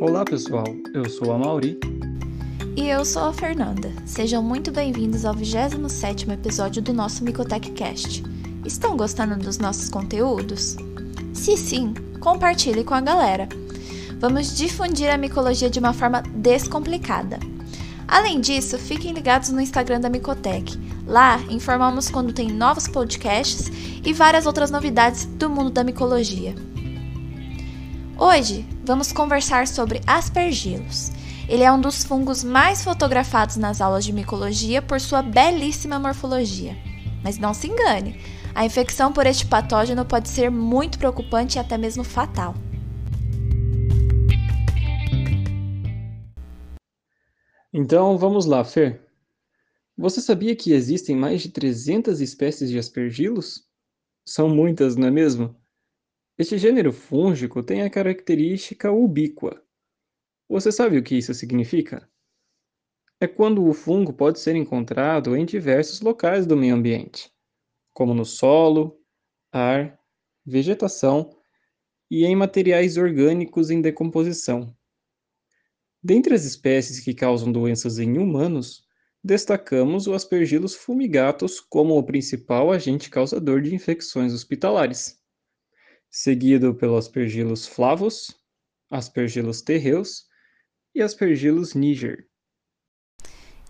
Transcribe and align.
Olá 0.00 0.24
pessoal, 0.24 0.64
eu 0.94 1.06
sou 1.10 1.30
a 1.30 1.36
Mauri. 1.36 1.78
E 2.74 2.88
eu 2.88 3.04
sou 3.04 3.24
a 3.24 3.34
Fernanda. 3.34 3.92
Sejam 4.06 4.42
muito 4.42 4.72
bem-vindos 4.72 5.26
ao 5.26 5.34
27 5.34 6.30
episódio 6.30 6.80
do 6.80 6.90
nosso 6.90 7.22
Micotech 7.22 7.70
Cast. 7.72 8.22
Estão 8.64 8.96
gostando 8.96 9.36
dos 9.36 9.58
nossos 9.58 9.90
conteúdos? 9.90 10.78
Se 11.34 11.54
sim, 11.54 11.92
compartilhe 12.18 12.82
com 12.82 12.94
a 12.94 13.00
galera. 13.02 13.46
Vamos 14.18 14.56
difundir 14.56 15.12
a 15.12 15.18
micologia 15.18 15.68
de 15.68 15.78
uma 15.78 15.92
forma 15.92 16.22
descomplicada. 16.34 17.38
Além 18.08 18.40
disso, 18.40 18.78
fiquem 18.78 19.12
ligados 19.12 19.50
no 19.50 19.60
Instagram 19.60 20.00
da 20.00 20.08
Micotech. 20.08 20.80
Lá 21.06 21.38
informamos 21.50 22.08
quando 22.08 22.32
tem 22.32 22.50
novos 22.50 22.88
podcasts 22.88 23.70
e 24.02 24.14
várias 24.14 24.46
outras 24.46 24.70
novidades 24.70 25.26
do 25.26 25.50
mundo 25.50 25.70
da 25.70 25.84
micologia. 25.84 26.54
Hoje 28.22 28.66
vamos 28.84 29.12
conversar 29.12 29.66
sobre 29.66 30.02
aspergilos. 30.06 31.10
Ele 31.48 31.62
é 31.62 31.72
um 31.72 31.80
dos 31.80 32.04
fungos 32.04 32.44
mais 32.44 32.84
fotografados 32.84 33.56
nas 33.56 33.80
aulas 33.80 34.04
de 34.04 34.12
micologia 34.12 34.82
por 34.82 35.00
sua 35.00 35.22
belíssima 35.22 35.98
morfologia. 35.98 36.76
Mas 37.24 37.38
não 37.38 37.54
se 37.54 37.66
engane, 37.68 38.20
a 38.54 38.62
infecção 38.62 39.10
por 39.10 39.24
este 39.24 39.46
patógeno 39.46 40.04
pode 40.04 40.28
ser 40.28 40.50
muito 40.50 40.98
preocupante 40.98 41.56
e 41.56 41.60
até 41.60 41.78
mesmo 41.78 42.04
fatal. 42.04 42.54
Então 47.72 48.18
vamos 48.18 48.44
lá, 48.44 48.62
Fer. 48.62 49.00
Você 49.96 50.20
sabia 50.20 50.54
que 50.54 50.72
existem 50.72 51.16
mais 51.16 51.40
de 51.40 51.48
300 51.48 52.20
espécies 52.20 52.68
de 52.68 52.78
aspergilos? 52.78 53.66
São 54.26 54.46
muitas, 54.46 54.94
não 54.94 55.08
é 55.08 55.10
mesmo? 55.10 55.58
Este 56.40 56.56
gênero 56.56 56.90
fúngico 56.90 57.62
tem 57.62 57.82
a 57.82 57.90
característica 57.90 58.90
ubíqua. 58.90 59.62
Você 60.48 60.72
sabe 60.72 60.96
o 60.96 61.02
que 61.02 61.14
isso 61.14 61.34
significa? 61.34 62.10
É 63.20 63.26
quando 63.26 63.62
o 63.62 63.74
fungo 63.74 64.10
pode 64.10 64.40
ser 64.40 64.56
encontrado 64.56 65.36
em 65.36 65.44
diversos 65.44 66.00
locais 66.00 66.46
do 66.46 66.56
meio 66.56 66.74
ambiente, 66.74 67.30
como 67.92 68.14
no 68.14 68.24
solo, 68.24 68.98
ar, 69.52 70.00
vegetação 70.42 71.28
e 72.10 72.24
em 72.24 72.34
materiais 72.34 72.96
orgânicos 72.96 73.68
em 73.68 73.82
decomposição. 73.82 74.74
Dentre 76.02 76.34
as 76.34 76.46
espécies 76.46 77.00
que 77.00 77.12
causam 77.12 77.52
doenças 77.52 77.98
em 77.98 78.16
humanos, 78.16 78.86
destacamos 79.22 80.06
o 80.06 80.14
Aspergillus 80.14 80.74
fumigatus 80.74 81.60
como 81.60 81.98
o 81.98 82.02
principal 82.02 82.72
agente 82.72 83.10
causador 83.10 83.60
de 83.60 83.74
infecções 83.74 84.32
hospitalares 84.32 85.19
seguido 86.10 86.74
pelo 86.74 86.96
Aspergillus 86.96 87.66
flavus, 87.66 88.34
Aspergillus 88.90 89.62
terreus 89.62 90.24
e 90.94 91.00
Aspergillus 91.00 91.74
niger. 91.74 92.26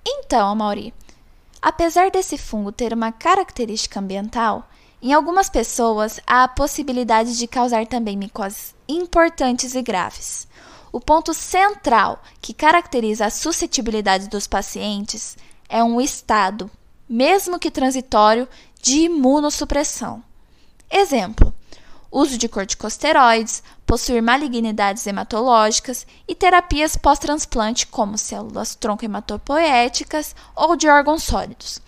Então, 0.07 0.55
Mauri, 0.55 0.95
apesar 1.61 2.11
desse 2.11 2.39
fungo 2.39 2.73
ter 2.73 2.93
uma 2.93 3.13
característica 3.13 4.01
ambiental, 4.01 4.69
em 5.03 5.13
algumas 5.13 5.49
pessoas 5.51 6.21
há 6.27 6.45
a 6.45 6.49
possibilidade 6.49 7.37
de 7.37 7.47
causar 7.47 7.87
também 7.87 8.17
micoses 8.17 8.75
importantes 8.89 9.75
e 9.75 9.83
graves. 9.83 10.49
O 10.93 11.01
ponto 11.01 11.33
central 11.33 12.23
que 12.41 12.53
caracteriza 12.53 13.27
a 13.27 13.31
suscetibilidade 13.31 14.29
dos 14.29 14.47
pacientes 14.47 15.37
é 15.69 15.85
um 15.85 16.01
estado, 16.01 16.71
mesmo 17.09 17.59
que 17.59 17.71
transitório, 17.71 18.49
de 18.83 19.03
imunossupressão. 19.03 20.23
Exemplo: 20.91 21.55
uso 22.11 22.37
de 22.37 22.49
corticosteroides, 22.49 23.63
possuir 23.87 24.23
malignidades 24.23 25.07
hematológicas 25.07 26.07
e 26.27 26.35
terapias 26.35 26.97
pós-transplante, 26.97 27.87
como 27.87 28.19
células 28.19 28.75
tronco 28.75 29.05
hematopoéticas 29.05 30.35
ou 30.57 30.77
de 30.77 30.89
órgãos 30.89 31.23
sólidos. 31.23 31.81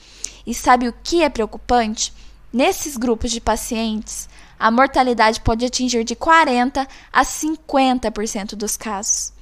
E 0.47 0.55
sabe 0.55 0.89
o 0.89 0.95
que 1.03 1.23
é 1.23 1.29
preocupante? 1.29 2.13
Nesses 2.53 2.97
grupos 2.97 3.31
de 3.31 3.41
pacientes, 3.41 4.29
a 4.59 4.71
mortalidade 4.71 5.41
pode 5.41 5.65
atingir 5.65 6.05
de 6.05 6.15
40 6.15 6.87
a 7.13 7.25
50% 7.25 8.55
dos 8.55 8.77
casos. 8.77 9.33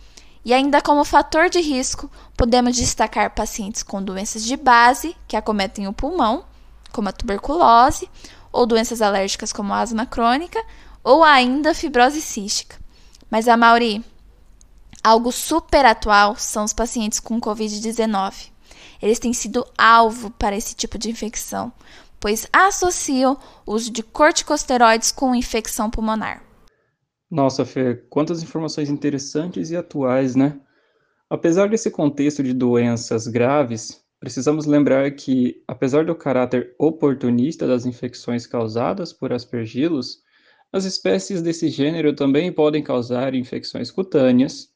E 0.43 0.54
ainda 0.54 0.81
como 0.81 1.04
fator 1.04 1.50
de 1.50 1.60
risco, 1.60 2.10
podemos 2.37 2.77
destacar 2.77 3.34
pacientes 3.34 3.83
com 3.83 4.03
doenças 4.03 4.43
de 4.43 4.56
base 4.56 5.15
que 5.28 5.37
acometem 5.37 5.87
o 5.87 5.93
pulmão, 5.93 6.44
como 6.91 7.09
a 7.09 7.12
tuberculose, 7.12 8.09
ou 8.53 8.66
doenças 8.66 9.00
alérgicas 9.03 9.53
como 9.53 9.72
asma 9.72 10.06
crônica, 10.06 10.62
ou 11.03 11.25
ainda 11.25 11.75
fibrose 11.75 12.21
cística. 12.21 12.77
Mas 13.31 13.49
a 13.49 13.56
Mauri, 13.56 14.05
algo 15.03 15.31
super 15.33 15.84
atual 15.84 16.37
são 16.37 16.65
os 16.65 16.72
pacientes 16.72 17.21
com 17.21 17.41
Covid-19. 17.41 18.50
Eles 19.00 19.19
têm 19.19 19.33
sido 19.33 19.66
alvo 19.78 20.31
para 20.31 20.56
esse 20.56 20.75
tipo 20.75 20.99
de 20.99 21.10
infecção, 21.10 21.72
pois 22.19 22.47
associam 22.53 23.39
o 23.65 23.75
uso 23.75 23.91
de 23.91 24.03
corticosteroides 24.03 25.10
com 25.10 25.34
infecção 25.34 25.91
pulmonar. 25.91 26.43
Nossa, 27.31 27.65
Fê, 27.65 27.94
quantas 28.10 28.43
informações 28.43 28.91
interessantes 28.91 29.71
e 29.71 29.77
atuais, 29.77 30.34
né? 30.34 30.59
Apesar 31.31 31.69
desse 31.69 31.91
contexto 31.91 32.43
de 32.43 32.53
doenças 32.53 33.28
graves, 33.28 34.00
Precisamos 34.20 34.66
lembrar 34.66 35.10
que, 35.12 35.64
apesar 35.66 36.04
do 36.04 36.14
caráter 36.14 36.75
oportunista 36.78 37.66
das 37.66 37.86
infecções 37.86 38.47
causadas 38.47 39.14
por 39.14 39.32
aspergilos, 39.32 40.22
as 40.70 40.84
espécies 40.84 41.41
desse 41.41 41.70
gênero 41.70 42.14
também 42.14 42.53
podem 42.53 42.82
causar 42.82 43.34
infecções 43.34 43.91
cutâneas, 43.91 44.69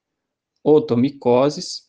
otomicoses, 0.65 1.83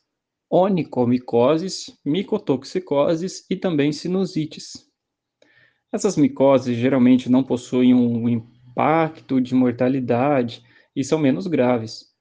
onicomicoses, 0.49 1.97
micotoxicoses 2.03 3.45
e 3.49 3.55
também 3.55 3.93
sinusites. 3.93 4.73
Essas 5.93 6.17
micoses 6.17 6.75
geralmente 6.75 7.29
não 7.29 7.41
possuem 7.41 7.93
um 7.93 8.27
impacto 8.27 9.39
de 9.39 9.55
mortalidade 9.55 10.61
e 10.93 11.05
são 11.05 11.17
menos 11.17 11.47
graves, 11.47 12.13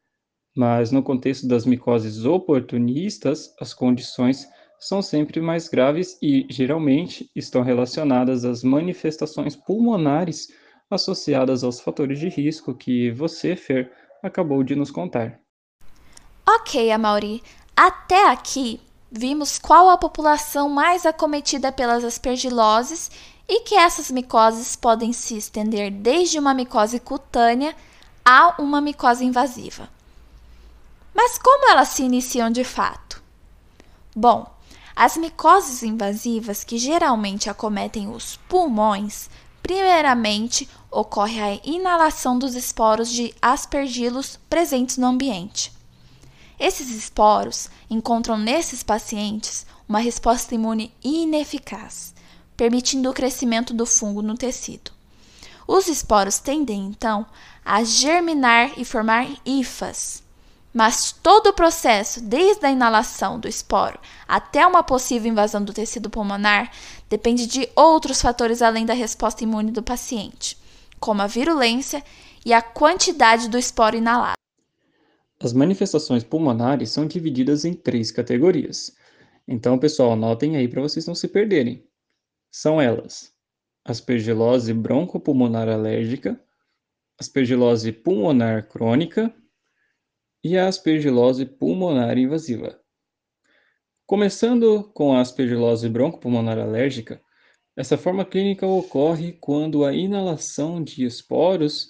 mas 0.56 0.92
no 0.92 1.02
contexto 1.02 1.48
das 1.48 1.66
micoses 1.66 2.24
oportunistas, 2.24 3.52
as 3.60 3.74
condições 3.74 4.46
são 4.78 5.00
sempre 5.00 5.40
mais 5.40 5.68
graves 5.68 6.18
e, 6.20 6.46
geralmente, 6.50 7.30
estão 7.34 7.62
relacionadas 7.62 8.44
às 8.44 8.62
manifestações 8.62 9.56
pulmonares 9.56 10.48
associadas 10.90 11.64
aos 11.64 11.80
fatores 11.80 12.18
de 12.18 12.28
risco 12.28 12.74
que 12.74 13.10
você, 13.10 13.56
Fer, 13.56 13.90
acabou 14.22 14.62
de 14.62 14.74
nos 14.74 14.90
contar. 14.90 15.40
Ok, 16.46 16.90
Amaury. 16.90 17.42
Até 17.76 18.28
aqui, 18.28 18.80
vimos 19.10 19.58
qual 19.58 19.88
a 19.88 19.96
população 19.96 20.68
mais 20.68 21.06
acometida 21.06 21.72
pelas 21.72 22.04
aspergiloses 22.04 23.10
e 23.48 23.60
que 23.60 23.74
essas 23.74 24.10
micoses 24.10 24.76
podem 24.76 25.12
se 25.12 25.36
estender 25.36 25.90
desde 25.90 26.38
uma 26.38 26.54
micose 26.54 27.00
cutânea 27.00 27.74
a 28.24 28.60
uma 28.60 28.80
micose 28.80 29.24
invasiva. 29.24 29.88
Mas 31.14 31.38
como 31.38 31.70
elas 31.70 31.88
se 31.88 32.02
iniciam 32.02 32.50
de 32.50 32.64
fato? 32.64 33.22
Bom, 34.16 34.53
as 34.96 35.16
micoses 35.16 35.82
invasivas, 35.82 36.62
que 36.62 36.78
geralmente 36.78 37.50
acometem 37.50 38.08
os 38.08 38.36
pulmões, 38.48 39.28
primeiramente 39.62 40.68
ocorre 40.90 41.40
a 41.40 41.60
inalação 41.64 42.38
dos 42.38 42.54
esporos 42.54 43.10
de 43.10 43.34
aspergilos 43.42 44.38
presentes 44.48 44.96
no 44.96 45.06
ambiente. 45.06 45.72
Esses 46.58 46.90
esporos 46.90 47.68
encontram 47.90 48.38
nesses 48.38 48.82
pacientes 48.82 49.66
uma 49.88 49.98
resposta 49.98 50.54
imune 50.54 50.94
ineficaz, 51.02 52.14
permitindo 52.56 53.10
o 53.10 53.14
crescimento 53.14 53.74
do 53.74 53.84
fungo 53.84 54.22
no 54.22 54.34
tecido. 54.34 54.92
Os 55.66 55.88
esporos 55.88 56.38
tendem 56.38 56.86
então 56.86 57.26
a 57.64 57.82
germinar 57.82 58.72
e 58.76 58.84
formar 58.84 59.26
hifas, 59.44 60.23
mas 60.74 61.12
todo 61.12 61.50
o 61.50 61.52
processo, 61.52 62.20
desde 62.20 62.66
a 62.66 62.70
inalação 62.70 63.38
do 63.38 63.46
esporo 63.46 64.00
até 64.26 64.66
uma 64.66 64.82
possível 64.82 65.30
invasão 65.30 65.62
do 65.62 65.72
tecido 65.72 66.10
pulmonar, 66.10 66.72
depende 67.08 67.46
de 67.46 67.68
outros 67.76 68.20
fatores 68.20 68.60
além 68.60 68.84
da 68.84 68.92
resposta 68.92 69.44
imune 69.44 69.70
do 69.70 69.84
paciente, 69.84 70.58
como 70.98 71.22
a 71.22 71.28
virulência 71.28 72.02
e 72.44 72.52
a 72.52 72.60
quantidade 72.60 73.48
do 73.48 73.56
esporo 73.56 73.96
inalado. 73.96 74.34
As 75.40 75.52
manifestações 75.52 76.24
pulmonares 76.24 76.90
são 76.90 77.06
divididas 77.06 77.64
em 77.64 77.72
três 77.72 78.10
categorias. 78.10 78.92
Então, 79.46 79.78
pessoal, 79.78 80.12
anotem 80.12 80.56
aí 80.56 80.66
para 80.66 80.82
vocês 80.82 81.06
não 81.06 81.14
se 81.14 81.28
perderem. 81.28 81.86
São 82.50 82.80
elas: 82.80 83.32
aspergilose 83.84 84.72
broncopulmonar 84.72 85.68
alérgica, 85.68 86.40
aspergilose 87.20 87.92
pulmonar 87.92 88.68
crônica 88.68 89.32
e 90.44 90.58
a 90.58 90.68
aspergilose 90.68 91.46
pulmonar 91.46 92.18
invasiva. 92.18 92.78
Começando 94.06 94.84
com 94.92 95.14
a 95.14 95.22
aspergilose 95.22 95.88
broncopulmonar 95.88 96.58
alérgica, 96.58 97.22
essa 97.74 97.96
forma 97.96 98.24
clínica 98.24 98.66
ocorre 98.66 99.32
quando 99.40 99.84
a 99.84 99.94
inalação 99.94 100.84
de 100.84 101.06
esporos 101.06 101.88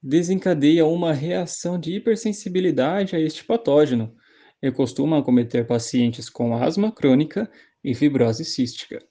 desencadeia 0.00 0.86
uma 0.86 1.12
reação 1.12 1.78
de 1.78 1.96
hipersensibilidade 1.96 3.16
a 3.16 3.20
este 3.20 3.44
patógeno 3.44 4.14
e 4.62 4.70
costuma 4.70 5.18
acometer 5.18 5.66
pacientes 5.66 6.30
com 6.30 6.54
asma 6.54 6.92
crônica 6.92 7.50
e 7.82 7.92
fibrose 7.92 8.44
cística. 8.44 9.04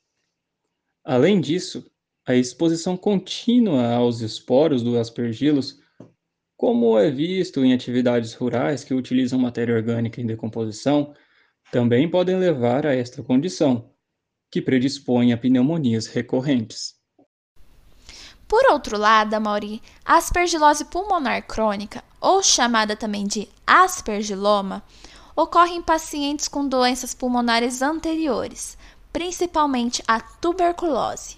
Além 1.04 1.42
disso, 1.42 1.86
a 2.26 2.34
exposição 2.34 2.96
contínua 2.96 3.94
aos 3.94 4.22
esporos 4.22 4.82
do 4.82 4.98
aspergillus, 4.98 5.80
como 6.66 6.98
é 6.98 7.12
visto 7.12 7.64
em 7.64 7.76
atividades 7.76 8.34
rurais 8.34 8.84
que 8.84 8.92
utilizam 8.92 9.38
matéria 9.38 9.76
orgânica 9.76 10.20
em 10.20 10.26
decomposição, 10.26 11.14
também 11.72 12.10
podem 12.10 12.40
levar 12.40 12.88
a 12.88 12.96
esta 12.96 13.22
condição, 13.22 13.92
que 14.50 14.60
predispõe 14.60 15.32
a 15.32 15.38
pneumonias 15.38 16.08
recorrentes. 16.08 16.96
Por 18.48 18.66
outro 18.72 18.98
lado, 18.98 19.40
Mauri, 19.40 19.80
a 20.04 20.18
aspergilose 20.18 20.86
pulmonar 20.86 21.46
crônica, 21.46 22.04
ou 22.20 22.42
chamada 22.42 22.96
também 22.96 23.28
de 23.28 23.48
aspergiloma, 23.68 24.82
ocorre 25.36 25.76
em 25.76 25.84
pacientes 25.84 26.48
com 26.48 26.68
doenças 26.68 27.14
pulmonares 27.14 27.84
anteriores, 27.84 28.76
principalmente 29.14 30.02
a 30.08 30.20
tuberculose. 30.20 31.38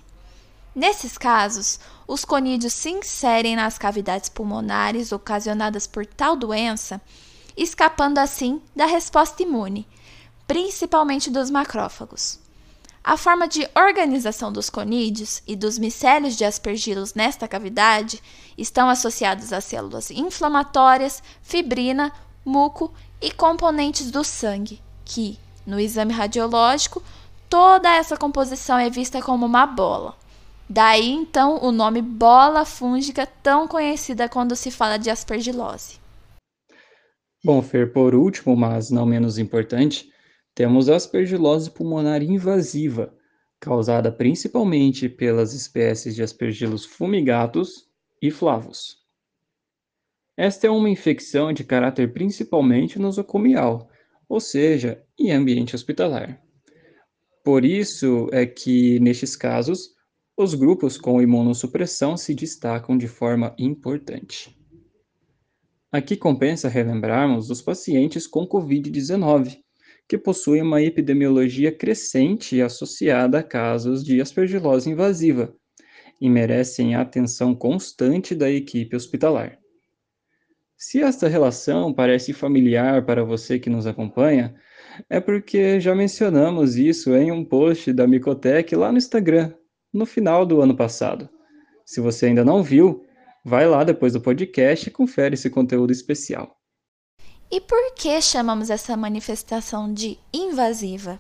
Nesses 0.74 1.18
casos, 1.18 1.82
os 2.08 2.24
conídeos 2.24 2.74
se 2.74 2.90
inserem 2.90 3.56
nas 3.56 3.78
cavidades 3.78 4.30
pulmonares 4.30 5.12
ocasionadas 5.12 5.86
por 5.86 6.06
tal 6.06 6.36
doença, 6.36 7.02
escapando 7.56 8.18
assim 8.20 8.62
da 8.76 8.86
resposta 8.86 9.44
imune, 9.44 9.86
principalmente 10.48 11.30
dos 11.30 11.50
macrófagos. 11.50 12.40
A 13.04 13.16
forma 13.16 13.48
de 13.48 13.68
organização 13.76 14.52
dos 14.52 14.70
conídeos 14.70 15.42
e 15.48 15.56
dos 15.56 15.78
micélios 15.78 16.36
de 16.36 16.44
aspergilos 16.44 17.14
nesta 17.14 17.48
cavidade 17.48 18.22
estão 18.58 18.90
associados 18.90 19.54
a 19.54 19.62
células 19.62 20.12
inflamatórias, 20.12 21.24
fibrina, 21.42 22.12
muco 22.44 22.94
e 23.22 23.32
componentes 23.32 24.12
do 24.12 24.24
sangue, 24.24 24.82
que, 25.06 25.40
no 25.66 25.80
exame 25.80 26.14
radiológico, 26.14 27.02
toda 27.50 27.90
essa 27.90 28.18
composição 28.18 28.78
é 28.78 28.90
vista 28.90 29.22
como 29.22 29.46
uma 29.46 29.66
bola. 29.66 30.18
Daí 30.70 31.10
então 31.10 31.64
o 31.64 31.72
nome 31.72 32.02
bola 32.02 32.66
fúngica, 32.66 33.26
tão 33.26 33.68
conhecida 33.68 34.28
quando 34.28 34.56
se 34.56 34.70
fala 34.70 34.98
de 34.98 35.10
aspergilose. 35.10 36.00
Bom, 37.44 37.62
Fer, 37.62 37.94
por 37.94 38.14
último, 38.14 38.56
mas 38.56 38.90
não 38.90 39.06
menos 39.06 39.38
importante, 39.38 40.12
temos 40.54 40.90
a 40.90 40.96
aspergilose 40.96 41.72
pulmonar 41.72 42.22
invasiva, 42.22 43.14
causada 43.60 44.12
principalmente 44.12 45.08
pelas 45.08 45.54
espécies 45.54 46.16
de 46.16 46.24
aspergilos 46.24 46.84
fumigatus 46.84 47.88
e 48.22 48.30
flavus. 48.30 48.98
Esta 50.36 50.68
é 50.68 50.70
uma 50.70 50.90
infecção 50.90 51.54
de 51.54 51.64
caráter 51.64 52.12
principalmente 52.12 53.00
nosocomial, 53.00 53.90
ou 54.28 54.40
seja, 54.40 55.02
em 55.18 55.32
ambiente 55.32 55.76
hospitalar. 55.76 56.42
Por 57.44 57.64
isso 57.64 58.28
é 58.34 58.46
que, 58.46 59.00
nestes 59.00 59.36
casos, 59.36 59.97
os 60.38 60.54
grupos 60.54 61.00
com 61.00 61.20
imunossupressão 61.20 62.16
se 62.16 62.36
destacam 62.36 62.96
de 62.96 63.08
forma 63.08 63.56
importante. 63.58 64.56
Aqui 65.92 66.16
compensa 66.16 66.70
relembrarmos 66.70 67.50
os 67.50 67.60
pacientes 67.60 68.28
com 68.28 68.48
Covid-19, 68.48 69.58
que 70.08 70.16
possui 70.16 70.62
uma 70.62 70.80
epidemiologia 70.80 71.72
crescente 71.72 72.62
associada 72.62 73.40
a 73.40 73.44
casos 73.44 74.06
de 74.06 74.22
aspergilose 74.22 74.88
invasiva 74.88 75.56
e 76.22 76.30
merecem 76.30 76.94
a 76.94 77.02
atenção 77.02 77.56
constante 77.56 78.36
da 78.36 78.50
equipe 78.50 78.96
hospitalar. 78.96 79.58
Se 80.78 81.02
esta 81.02 81.28
relação 81.28 81.92
parece 81.92 82.32
familiar 82.32 83.04
para 83.08 83.24
você 83.24 83.58
que 83.58 83.72
nos 83.72 83.88
acompanha, 83.88 84.56
é 85.10 85.20
porque 85.20 85.80
já 85.80 85.96
mencionamos 85.96 86.76
isso 86.76 87.16
em 87.16 87.32
um 87.32 87.44
post 87.44 87.92
da 87.92 88.06
Micotec 88.06 88.76
lá 88.76 88.92
no 88.92 89.00
Instagram, 89.00 89.52
no 89.94 90.06
final 90.06 90.46
do 90.46 90.62
ano 90.62 90.76
passado. 90.76 91.30
Se 91.86 92.02
você 92.02 92.28
ainda 92.28 92.44
não 92.44 92.62
viu, 92.62 93.06
vai 93.44 93.66
lá 93.66 93.84
depois 93.84 94.14
do 94.14 94.22
podcast 94.22 94.88
e 94.88 94.92
confere 94.92 95.36
esse 95.36 95.50
conteúdo 95.50 95.92
especial. 95.92 96.58
E 97.50 97.62
por 97.62 97.94
que 97.96 98.22
chamamos 98.22 98.70
essa 98.70 98.98
manifestação 98.98 99.94
de 99.94 100.20
invasiva? 100.34 101.20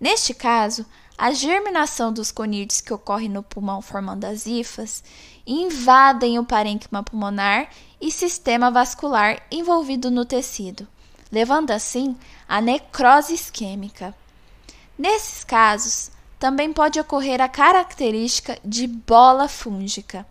Neste 0.00 0.32
caso, 0.32 0.86
a 1.16 1.32
germinação 1.32 2.12
dos 2.12 2.30
conídeos 2.30 2.80
que 2.80 2.92
ocorre 2.92 3.28
no 3.28 3.42
pulmão 3.42 3.82
formando 3.82 4.24
as 4.24 4.46
hifas 4.46 5.02
invadem 5.44 6.38
o 6.38 6.44
parênquima 6.44 7.02
pulmonar 7.02 7.70
e 8.00 8.12
sistema 8.12 8.70
vascular 8.70 9.44
envolvido 9.50 10.12
no 10.12 10.24
tecido, 10.24 10.86
levando 11.32 11.72
assim 11.72 12.16
à 12.46 12.60
necrose 12.60 13.34
isquêmica. 13.34 14.14
Nesses 14.96 15.42
casos, 15.42 16.12
também 16.38 16.72
pode 16.72 17.00
ocorrer 17.00 17.40
a 17.40 17.48
característica 17.48 18.58
de 18.64 18.86
bola 18.86 19.48
fúngica. 19.48 20.26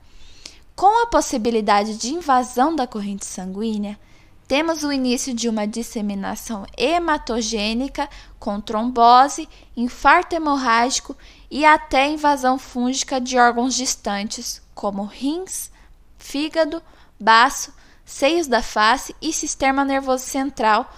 Com 0.76 1.04
a 1.04 1.08
possibilidade 1.08 1.98
de 1.98 2.14
invasão 2.14 2.76
da 2.76 2.86
corrente 2.86 3.26
sanguínea, 3.26 4.00
temos 4.48 4.84
o 4.84 4.92
início 4.92 5.34
de 5.34 5.50
uma 5.50 5.68
disseminação 5.68 6.66
hematogênica 6.78 8.10
com 8.40 8.62
trombose, 8.62 9.50
infarto 9.76 10.36
hemorrágico 10.36 11.18
e 11.52 11.66
até 11.66 12.08
invasão 12.08 12.58
fúngica 12.58 13.20
de 13.20 13.38
órgãos 13.38 13.76
distantes, 13.76 14.62
como 14.74 15.04
rins, 15.04 15.70
fígado, 16.18 16.82
baço, 17.20 17.74
seios 18.06 18.48
da 18.48 18.62
face 18.62 19.14
e 19.22 19.34
sistema 19.34 19.84
nervoso 19.84 20.24
central, 20.24 20.90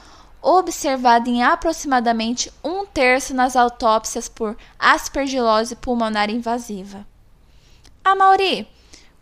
observado 0.41 1.27
em 1.27 1.41
aproximadamente 1.41 2.53
um 2.63 2.79
terço 3.00 3.34
nas 3.34 3.56
autópsias 3.56 4.28
por 4.28 4.57
aspergilose 4.78 5.74
pulmonar 5.78 6.30
invasiva. 6.30 7.07
A 8.04 8.13
Mauri, 8.13 8.68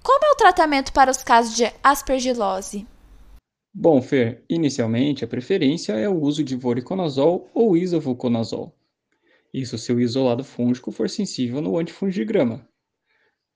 como 0.02 0.26
é 0.26 0.32
o 0.32 0.36
tratamento 0.36 0.92
para 0.92 1.12
os 1.12 1.22
casos 1.22 1.56
de 1.56 1.72
aspergilose? 1.84 2.88
Bom, 3.72 4.02
Fer, 4.02 4.44
inicialmente 4.50 5.24
a 5.24 5.28
preferência 5.28 5.94
é 5.94 6.10
o 6.10 6.20
uso 6.20 6.44
de 6.44 6.56
voriconazol 6.56 7.52
ou 7.54 7.78
isovulconazol. 7.78 8.76
Isso 9.54 9.78
se 9.78 9.94
o 9.94 10.00
isolado 10.00 10.44
fúngico 10.44 10.92
for 10.92 11.08
sensível 11.08 11.62
no 11.62 11.78
antifungigrama. 11.78 12.68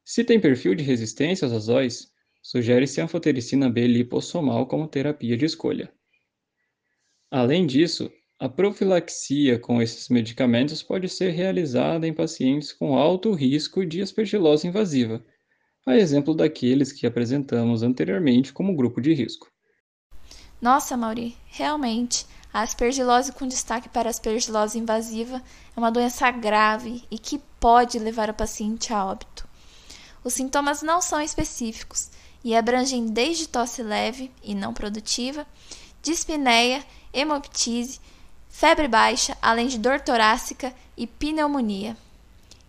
Se 0.06 0.24
tem 0.24 0.39
perfil 0.39 0.75
de 0.75 0.83
resistência 0.83 1.45
aos 1.45 1.53
azóis, 1.56 2.12
sugere-se 2.44 3.01
a 3.01 3.06
anfotericina 3.06 3.71
B 3.71 3.88
lipossomal 3.88 4.67
como 4.67 4.88
terapia 4.88 5.36
de 5.36 5.45
escolha. 5.45 5.91
Além 7.31 7.65
disso, 7.65 8.12
a 8.41 8.50
profilaxia 8.50 9.60
com 9.60 9.79
esses 9.79 10.10
medicamentos 10.10 10.81
pode 10.81 11.07
ser 11.07 11.29
realizada 11.29 12.07
em 12.07 12.13
pacientes 12.13 12.74
com 12.74 12.98
alto 12.98 13.33
risco 13.33 13.86
de 13.86 14.01
aspergilose 14.01 14.67
invasiva, 14.67 15.24
a 15.86 15.95
exemplo 15.95 16.33
daqueles 16.33 16.91
que 16.91 17.05
apresentamos 17.05 17.83
anteriormente 17.83 18.51
como 18.51 18.75
grupo 18.75 19.00
de 19.00 19.13
risco. 19.13 19.48
Nossa, 20.60 20.98
Mauri, 20.98 21.38
realmente, 21.51 22.25
a 22.51 22.63
aspergilose 22.63 23.31
com 23.31 23.48
destaque 23.48 23.88
para 23.88 24.10
a 24.10 24.12
aspergilose 24.12 24.75
invasiva 24.75 25.39
é 25.77 25.79
uma 25.79 25.91
doença 25.91 26.31
grave 26.31 27.03
e 27.12 27.19
que 27.19 27.39
pode 27.60 28.00
levar 28.00 28.31
o 28.31 28.33
paciente 28.33 28.91
a 28.91 29.05
óbito. 29.05 29.48
Os 30.24 30.33
sintomas 30.33 30.81
não 30.81 31.00
são 31.00 31.21
específicos 31.21 32.10
e 32.43 32.55
abrangem 32.55 33.05
desde 33.05 33.48
tosse 33.48 33.83
leve 33.83 34.31
e 34.41 34.55
não 34.55 34.74
produtiva, 34.74 35.45
dispneia, 36.01 36.83
hemoptise, 37.13 38.00
febre 38.51 38.88
baixa, 38.88 39.36
além 39.41 39.67
de 39.67 39.79
dor 39.79 40.00
torácica 40.01 40.72
e 40.96 41.08
pneumonia. 41.08 41.98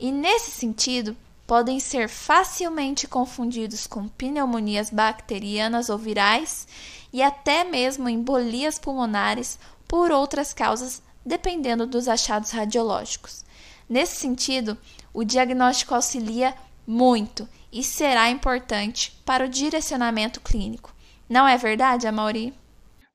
E 0.01 0.11
nesse 0.11 0.53
sentido, 0.53 1.15
podem 1.47 1.79
ser 1.79 2.09
facilmente 2.09 3.07
confundidos 3.07 3.87
com 3.87 4.09
pneumonias 4.09 4.89
bacterianas 4.89 5.91
ou 5.91 5.99
virais 5.99 6.67
e 7.12 7.23
até 7.23 7.62
mesmo 7.65 8.09
embolias 8.09 8.79
pulmonares 8.79 9.59
por 9.87 10.11
outras 10.11 10.55
causas, 10.55 11.03
dependendo 11.27 11.87
dos 11.87 12.09
achados 12.09 12.53
radiológicos. 12.53 13.45
Nesse 13.87 14.17
sentido, 14.17 14.79
o 15.12 15.25
diagnóstico 15.25 15.95
auxilia 15.95 16.55
muito 16.87 17.47
e 17.71 17.83
será 17.83 18.31
importante 18.31 19.12
para 19.25 19.45
o 19.45 19.49
direcionamento 19.49 20.41
clínico. 20.41 20.95
Não 21.29 21.47
é 21.47 21.57
verdade, 21.59 22.07
Amaury? 22.07 22.55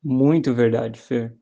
Muito 0.03 0.53
verdade, 0.53 0.99
Fer. 0.99 1.35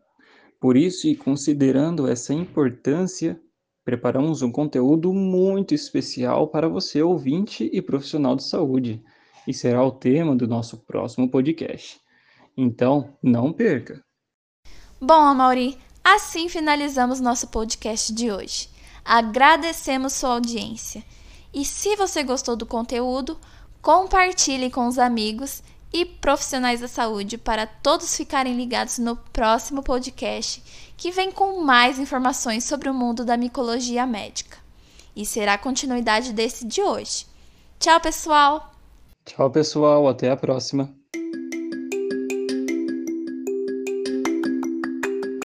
Por 0.59 0.77
isso, 0.77 1.07
e 1.07 1.15
considerando 1.15 2.07
essa 2.07 2.33
importância, 2.33 3.39
preparamos 3.83 4.41
um 4.41 4.51
conteúdo 4.51 5.13
muito 5.13 5.75
especial 5.75 6.47
para 6.47 6.67
você, 6.67 7.01
ouvinte 7.01 7.69
e 7.71 7.81
profissional 7.81 8.35
de 8.35 8.43
saúde, 8.43 9.03
e 9.47 9.53
será 9.53 9.83
o 9.83 9.91
tema 9.91 10.35
do 10.35 10.47
nosso 10.47 10.77
próximo 10.77 11.29
podcast. 11.29 11.99
Então, 12.57 13.15
não 13.21 13.53
perca. 13.53 14.03
Bom, 14.99 15.13
Amaury, 15.13 15.77
assim 16.03 16.49
finalizamos 16.49 17.19
nosso 17.19 17.47
podcast 17.49 18.13
de 18.13 18.31
hoje. 18.31 18.69
Agradecemos 19.03 20.13
sua 20.13 20.31
audiência. 20.31 21.03
E 21.53 21.63
se 21.63 21.95
você 21.95 22.23
gostou 22.23 22.55
do 22.55 22.65
conteúdo, 22.65 23.37
compartilhe 23.81 24.71
com 24.71 24.87
os 24.87 24.97
amigos 24.97 25.61
e 25.95 26.03
profissionais 26.03 26.81
da 26.81 26.89
saúde 26.89 27.37
para 27.37 27.65
todos 27.65 28.17
ficarem 28.17 28.53
ligados 28.57 28.97
no 28.97 29.15
próximo 29.15 29.81
podcast, 29.81 30.61
que 30.97 31.09
vem 31.09 31.31
com 31.31 31.61
mais 31.61 31.97
informações 31.97 32.65
sobre 32.65 32.89
o 32.89 32.93
mundo 32.93 33.23
da 33.23 33.37
micologia 33.37 34.05
médica. 34.05 34.57
E 35.15 35.25
será 35.25 35.53
a 35.53 35.57
continuidade 35.57 36.33
desse 36.33 36.67
de 36.67 36.81
hoje. 36.81 37.25
Tchau, 37.79 38.01
pessoal! 38.01 38.73
Tchau, 39.23 39.49
pessoal. 39.49 40.05
Até 40.09 40.29
a 40.29 40.35
próxima. 40.35 40.93